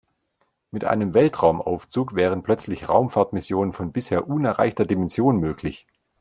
[0.71, 5.85] Mit einem Weltraumaufzug wären plötzlich Raumfahrtmissionen von bisher unerreichter Dimension möglich.